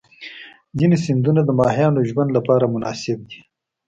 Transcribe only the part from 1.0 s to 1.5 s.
سیندونه د